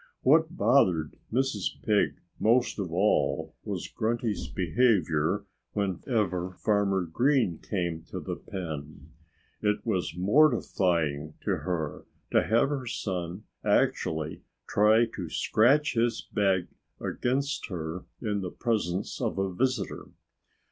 What 0.23 0.57
bothered 0.57 1.15
Mrs. 1.31 1.79
Pig 1.83 2.15
most 2.39 2.79
of 2.79 2.91
all 2.91 3.53
was 3.63 3.87
Grunty's 3.87 4.47
behavior 4.47 5.45
whenever 5.73 6.53
Farmer 6.53 7.03
Green 7.03 7.59
came 7.59 8.01
to 8.09 8.19
the 8.19 8.35
pen. 8.35 9.11
It 9.61 9.85
was 9.85 10.17
mortifying 10.17 11.35
to 11.41 11.57
her 11.57 12.07
to 12.31 12.41
have 12.41 12.69
her 12.69 12.87
son 12.87 13.43
actually 13.63 14.41
try 14.67 15.05
to 15.15 15.29
scratch 15.29 15.93
his 15.93 16.23
back 16.33 16.63
against 16.99 17.67
her 17.67 18.05
in 18.23 18.41
the 18.41 18.49
presence 18.49 19.21
of 19.21 19.37
a 19.37 19.53
visitor. 19.53 20.07